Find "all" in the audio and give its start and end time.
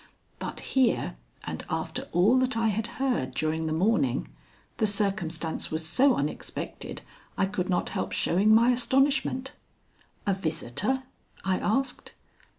2.11-2.39